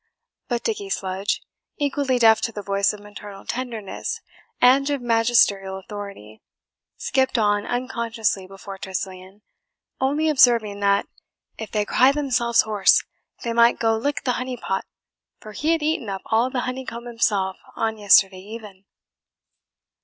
But 0.47 0.63
Dickie 0.63 0.89
Sludge, 0.89 1.43
equally 1.77 2.17
deaf 2.17 2.41
to 2.41 2.51
the 2.51 2.63
voice 2.63 2.91
of 2.91 3.01
maternal 3.01 3.45
tenderness 3.45 4.19
and 4.59 4.89
of 4.89 4.99
magisterial 4.99 5.77
authority, 5.77 6.41
skipped 6.97 7.37
on 7.37 7.67
unconsciously 7.67 8.47
before 8.47 8.79
Tressilian, 8.79 9.43
only 9.99 10.27
observing 10.27 10.79
that 10.79 11.05
"if 11.59 11.69
they 11.69 11.85
cried 11.85 12.15
themselves 12.15 12.63
hoarse, 12.63 13.03
they 13.43 13.53
might 13.53 13.77
go 13.77 13.95
lick 13.95 14.23
the 14.23 14.31
honey 14.41 14.57
pot, 14.57 14.85
for 15.39 15.51
he 15.51 15.71
had 15.73 15.83
eaten 15.83 16.09
up 16.09 16.23
all 16.25 16.49
the 16.49 16.61
honey 16.61 16.83
comb 16.83 17.05
himself 17.05 17.57
on 17.75 17.99
yesterday 17.99 18.39
even." 18.39 18.85